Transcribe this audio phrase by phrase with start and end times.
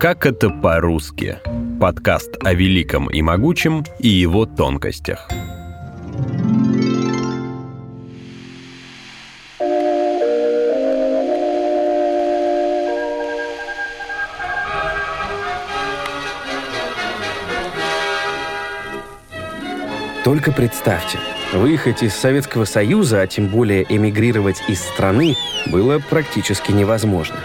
[0.00, 1.40] Как это по-русски?
[1.78, 5.28] Подкаст о великом и могучем и его тонкостях.
[20.24, 21.18] Только представьте,
[21.52, 25.36] выехать из Советского Союза, а тем более эмигрировать из страны,
[25.66, 27.36] было практически невозможно.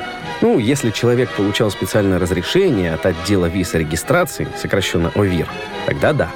[0.46, 5.48] Ну, если человек получал специальное разрешение от отдела виз и регистрации, сокращенно ОВИР,
[5.88, 6.30] тогда да.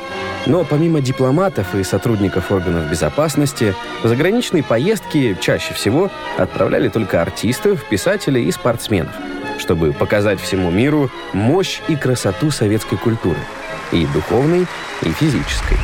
[0.47, 7.87] Но помимо дипломатов и сотрудников органов безопасности, в заграничные поездки чаще всего отправляли только артистов,
[7.87, 9.13] писателей и спортсменов,
[9.59, 13.37] чтобы показать всему миру мощь и красоту советской культуры,
[13.91, 14.65] и духовной,
[15.03, 15.77] и физической.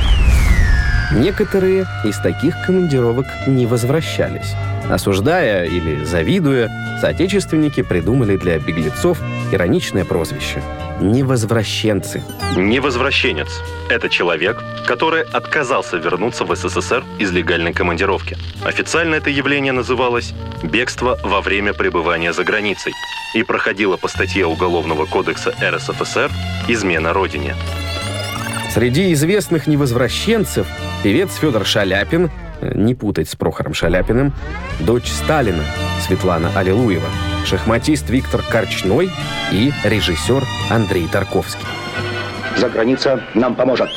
[1.13, 4.55] Некоторые из таких командировок не возвращались.
[4.89, 6.69] Осуждая или завидуя,
[7.01, 9.19] соотечественники придумали для беглецов
[9.51, 10.61] ироничное прозвище–
[11.01, 12.23] невозвращенцы.
[12.55, 18.37] Невозвращенец– это человек, который отказался вернуться в СССР из легальной командировки.
[18.63, 20.33] Официально это явление называлось
[20.63, 22.93] «бегство во время пребывания за границей»
[23.33, 26.31] и проходило по статье Уголовного кодекса РСФСР
[26.67, 27.55] «Измена Родине».
[28.73, 30.67] Среди известных невозвращенцев
[31.01, 32.29] певец Федор Шаляпин,
[32.73, 34.33] не путать с Прохором Шаляпиным,
[34.79, 35.63] дочь Сталина
[36.01, 37.07] Светлана Аллилуева,
[37.45, 39.09] шахматист Виктор Корчной
[39.51, 41.65] и режиссер Андрей Тарковский.
[42.57, 43.89] За граница нам поможет.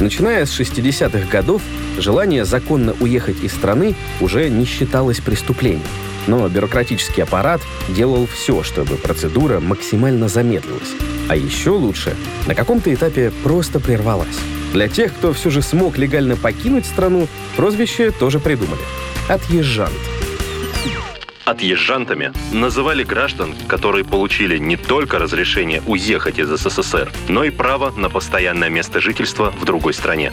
[0.00, 1.62] Начиная с 60-х годов,
[1.98, 5.86] желание законно уехать из страны уже не считалось преступлением.
[6.26, 10.92] Но бюрократический аппарат делал все, чтобы процедура максимально замедлилась.
[11.28, 12.14] А еще лучше,
[12.46, 14.38] на каком-то этапе просто прервалась.
[14.76, 18.82] Для тех, кто все же смог легально покинуть страну, прозвище тоже придумали.
[19.26, 19.94] Отъезжант.
[21.46, 28.10] Отъезжантами называли граждан, которые получили не только разрешение уехать из СССР, но и право на
[28.10, 30.30] постоянное место жительства в другой стране.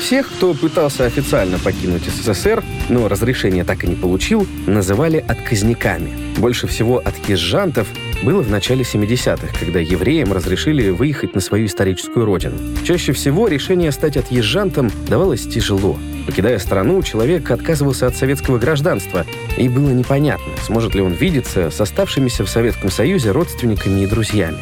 [0.00, 6.12] Всех, кто пытался официально покинуть СССР, но разрешение так и не получил, называли отказниками.
[6.38, 7.88] Больше всего отъезжантов
[8.22, 12.56] было в начале 70-х, когда евреям разрешили выехать на свою историческую родину.
[12.84, 15.98] Чаще всего решение стать отъезжантом давалось тяжело.
[16.26, 19.26] Покидая страну, человек отказывался от советского гражданства,
[19.56, 24.58] и было непонятно, сможет ли он видеться с оставшимися в Советском Союзе родственниками и друзьями.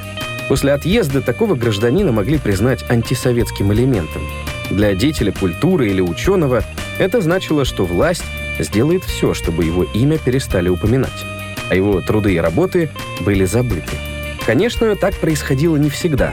[0.49, 4.23] После отъезда такого гражданина могли признать антисоветским элементом.
[4.71, 6.62] Для деятеля культуры или ученого
[6.99, 8.25] это значило, что власть
[8.59, 11.25] сделает все, чтобы его имя перестали упоминать,
[11.71, 12.91] а его труды и работы
[13.21, 13.97] были забыты.
[14.44, 16.32] Конечно, так происходило не всегда,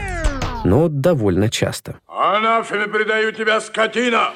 [0.64, 1.96] но довольно часто.
[2.08, 4.30] Анафеме передаю тебя, скотина!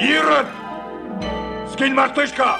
[0.00, 0.46] Ирод!
[1.72, 2.58] Скинь мартышка!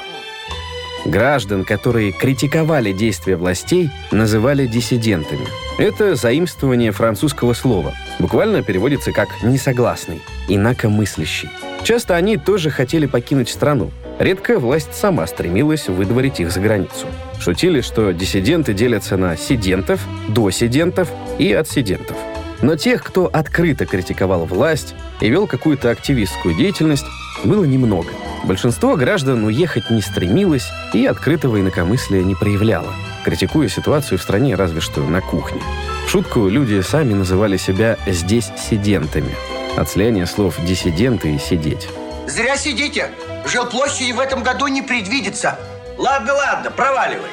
[1.04, 5.46] Граждан, которые критиковали действия властей, называли диссидентами.
[5.78, 7.94] Это заимствование французского слова.
[8.18, 11.48] Буквально переводится как «несогласный», «инакомыслящий».
[11.82, 13.90] Часто они тоже хотели покинуть страну.
[14.18, 17.06] Редко власть сама стремилась выдворить их за границу.
[17.40, 22.16] Шутили, что диссиденты делятся на сидентов, досидентов и отсидентов.
[22.62, 27.04] Но тех, кто открыто критиковал власть и вел какую-то активистскую деятельность,
[27.44, 28.08] было немного.
[28.44, 32.92] Большинство граждан уехать не стремилось и открытого инакомыслия не проявляло,
[33.24, 35.60] критикуя ситуацию в стране разве что на кухне.
[36.06, 39.34] В шутку люди сами называли себя «здесь сидентами»,
[39.76, 41.88] от слияния слов «диссиденты» и «сидеть».
[42.26, 43.10] Зря сидите.
[43.46, 45.58] Жилплощади в этом году не предвидится.
[45.98, 47.30] Ладно, ладно, проваливай.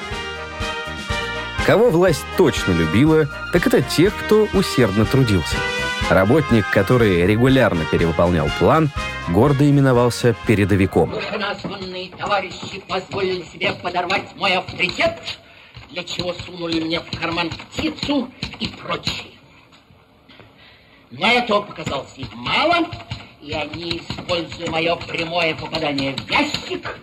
[1.69, 5.56] Кого власть точно любила, так это тех, кто усердно трудился.
[6.09, 8.90] Работник, который регулярно перевыполнял план,
[9.28, 11.12] гордо именовался передовиком.
[11.12, 15.19] Вышеназванные товарищи позволили себе подорвать мой авторитет,
[15.91, 19.34] для чего сунули мне в карман птицу и прочее.
[21.12, 22.88] Но этого показалось им мало,
[23.44, 26.97] и они, используя мое прямое попадание в ящик,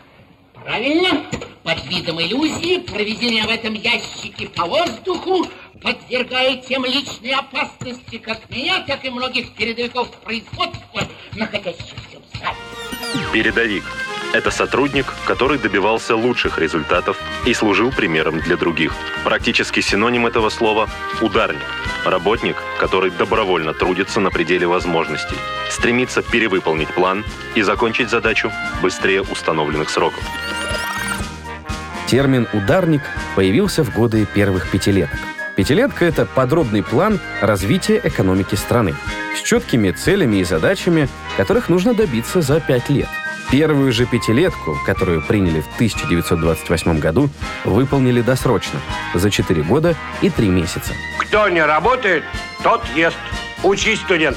[0.55, 1.23] правильно,
[1.67, 5.45] под видом иллюзии, проведения в этом ящике по воздуху,
[5.83, 11.03] подвергая тем личной опасности как меня, так и многих передовиков производства,
[11.35, 13.33] находящихся в здании.
[13.33, 13.83] Передовик–
[14.33, 18.95] это сотрудник, который добивался лучших результатов и служил примером для других.
[19.25, 20.89] Практически синоним этого слова–
[21.21, 21.67] ударник.
[22.05, 25.37] Работник, который добровольно трудится на пределе возможностей,
[25.69, 27.25] стремится перевыполнить план
[27.57, 30.23] и закончить задачу быстрее установленных сроков.
[32.07, 33.03] Термин «ударник»
[33.35, 35.19] появился в годы первых пятилеток.
[35.57, 38.95] Пятилетка– это подробный план развития экономики страны
[39.37, 43.09] с четкими целями и задачами, которых нужно добиться за пять лет.
[43.51, 47.29] Первую же пятилетку, которую приняли в 1928 году,
[47.65, 48.81] выполнили досрочно,
[49.15, 50.93] за 4 года и 3 месяца.
[51.19, 52.25] Кто не работает,
[52.63, 53.17] тот ест.
[53.63, 54.37] Учись, студент.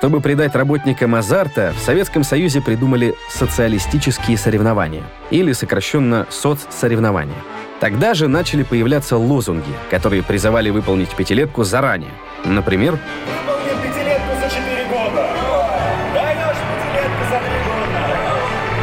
[0.00, 7.36] Чтобы придать работникам азарта, в Советском Союзе придумали социалистические соревнования, или сокращенно соцсоревнования.
[7.80, 12.12] Тогда же начали появляться лозунги, которые призывали выполнить пятилетку заранее.
[12.46, 12.98] Например,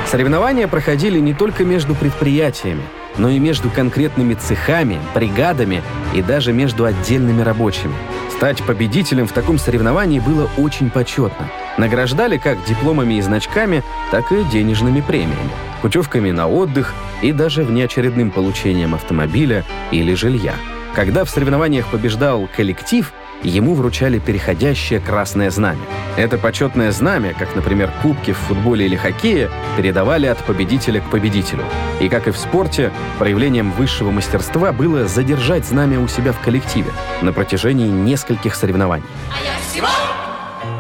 [0.06, 2.84] Соревнования проходили не только между предприятиями,
[3.18, 5.81] но и между конкретными цехами, бригадами
[6.14, 7.96] и даже между отдельными рабочими.
[8.38, 11.50] Стать победителем в таком соревновании было очень почетно.
[11.80, 15.50] Награждали как дипломами и значками, так и денежными премиями,
[15.81, 16.94] путевками на отдых
[17.24, 20.54] и даже внеочередным получением автомобиля или жилья.
[20.94, 23.12] Когда в соревнованиях побеждал коллектив,
[23.44, 25.81] ему вручали переходящее красное знамя.
[26.16, 31.63] Это почетное знамя, как, например, кубки в футболе или хоккее, передавали от победителя к победителю.
[32.00, 36.92] И, как и в спорте, проявлением высшего мастерства было задержать знамя у себя в коллективе
[37.22, 39.06] на протяжении нескольких соревнований.
[39.31, 39.88] А я всего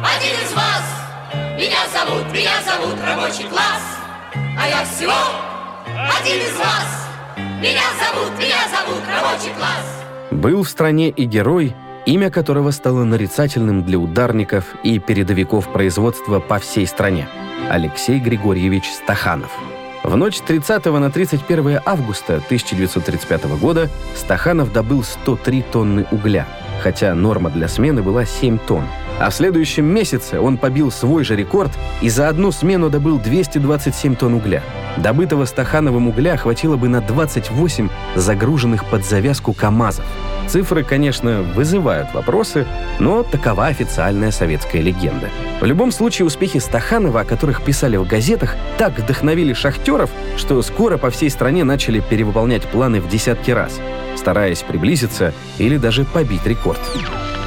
[0.03, 0.83] один из вас.
[1.57, 3.83] Меня зовут, меня зовут рабочий класс.
[4.33, 5.13] А я всего
[6.19, 7.07] один из вас.
[7.59, 9.97] Меня зовут, меня зовут рабочий класс.
[10.31, 11.75] Был в стране и герой,
[12.07, 17.27] имя которого стало нарицательным для ударников и передовиков производства по всей стране–
[17.69, 19.51] Алексей Григорьевич Стаханов.
[20.03, 26.47] В ночь 30 на 31 августа 1935 года Стаханов добыл 103 тонны угля,
[26.81, 28.85] хотя норма для смены была 7 тонн.
[29.19, 31.71] А в следующем месяце он побил свой же рекорд
[32.01, 34.63] и за одну смену добыл 227 тонн угля.
[34.97, 40.05] Добытого Стахановым угля хватило бы на 28 загруженных под завязку КАМАЗов–
[40.47, 42.65] Цифры, конечно, вызывают вопросы,
[42.99, 45.29] но такова официальная советская легенда.
[45.59, 50.97] В любом случае, успехи Стаханова, о которых писали в газетах, так вдохновили шахтеров, что скоро
[50.97, 53.79] по всей стране начали перевыполнять планы в десятки раз,
[54.15, 56.79] стараясь приблизиться или даже побить рекорд.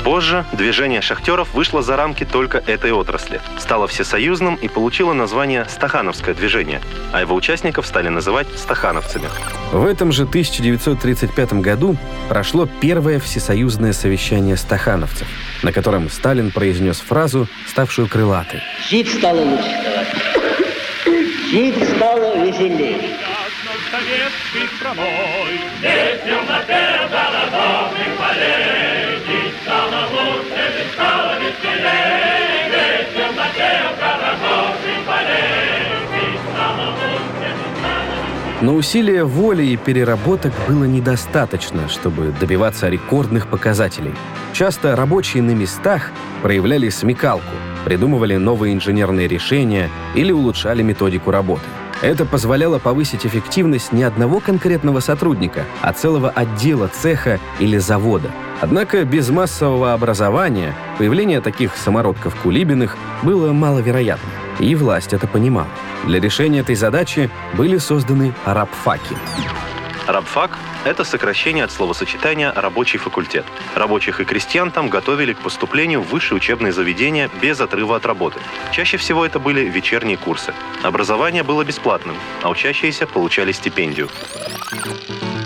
[0.05, 6.35] Позже движение шахтеров вышло за рамки только этой отрасли, стало всесоюзным и получило название «Стахановское
[6.35, 6.81] движение»,
[7.13, 9.29] а его участников стали называть «стахановцами».
[9.73, 11.97] В этом же 1935 году
[12.29, 15.29] прошло первое всесоюзное совещание стахановцев,
[15.63, 18.63] на котором Сталин произнес фразу, ставшую крылатой.
[18.89, 20.09] Жить стало лучше, товарищ.
[21.51, 23.17] Жить стало веселее.
[23.91, 26.91] советской страной, Здесь темноте
[38.61, 44.15] Но усилия воли и переработок было недостаточно, чтобы добиваться рекордных показателей.
[44.53, 46.11] Часто рабочие на местах
[46.43, 47.55] проявляли смекалку,
[47.87, 51.65] придумывали новые инженерные решения или улучшали методику работы.
[52.03, 58.31] Это позволяло повысить эффективность не одного конкретного сотрудника, а целого отдела цеха или завода.
[58.61, 64.29] Однако без массового образования появление таких самородков Кулибиных было маловероятно.
[64.59, 65.69] И власть это понимала.
[66.05, 69.17] Для решения этой задачи были созданы рабфаки.
[70.07, 73.45] Рабфак– это сокращение от словосочетания «рабочий факультет».
[73.75, 78.41] Рабочих и крестьян там готовили к поступлению в высшие учебные заведения без отрыва от работы.
[78.73, 80.53] Чаще всего это были вечерние курсы.
[80.83, 84.09] Образование было бесплатным, а учащиеся получали стипендию.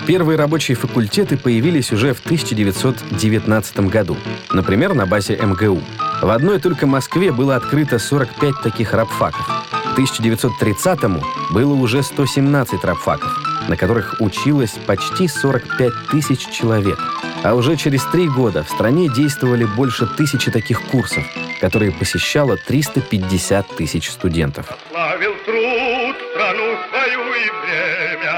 [0.07, 4.17] Первые рабочие факультеты появились уже в 1919 году,
[4.51, 5.83] например, на базе МГУ.
[6.23, 9.74] В одной только Москве было открыто 45 таких рабфаков.
[9.95, 11.23] К 1930-му
[11.53, 13.31] было уже 117 рабфаков,
[13.69, 16.99] на которых училось почти 45 тысяч человек.
[17.45, 21.23] А уже через три года в стране действовали больше тысячи таких курсов,
[21.61, 24.67] которые посещало 350 тысяч студентов.
[24.91, 28.33] Славил труд страну свою и время,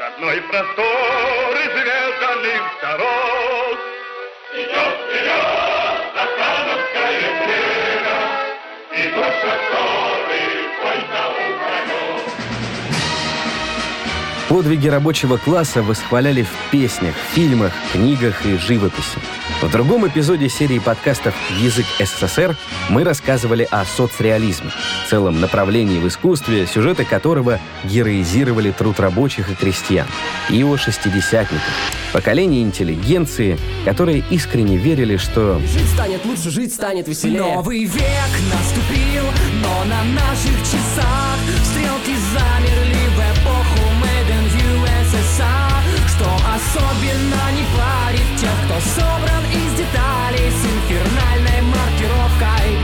[0.00, 1.40] родной простор
[2.82, 3.78] дорог.
[4.54, 5.59] Идет вперед
[9.12, 12.49] Viva Sartori, quanta
[14.50, 19.20] Подвиги рабочего класса восхваляли в песнях, фильмах, книгах и живописи.
[19.62, 22.56] В другом эпизоде серии подкастов «Язык СССР»
[22.88, 24.72] мы рассказывали о соцреализме,
[25.08, 30.08] целом направлении в искусстве, сюжеты которого героизировали труд рабочих и крестьян,
[30.48, 31.62] и о шестидесятниках,
[32.12, 37.40] поколении интеллигенции, которые искренне верили, что Жить станет лучше, жить станет веселее.
[37.40, 39.26] Новый век наступил,
[39.62, 42.99] но на наших часах стрелки замерли
[46.60, 52.76] Особенно не парит тех, кто собран из деталей С инфернальной маркировкой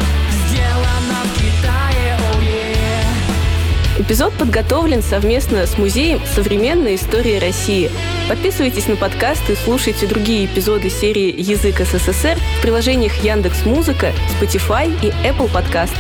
[0.48, 4.02] Сделано в Китае, oh yeah.
[4.02, 7.90] Эпизод подготовлен совместно с Музеем современной истории России.
[8.28, 15.08] Подписывайтесь на подкаст и слушайте другие эпизоды серии «Язык СССР» в приложениях Яндекс.Музыка, Spotify и
[15.26, 15.96] Apple Podcast.